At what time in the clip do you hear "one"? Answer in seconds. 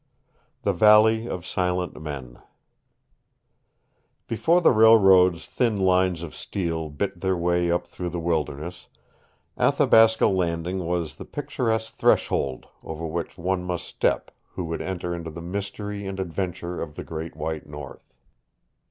13.37-13.63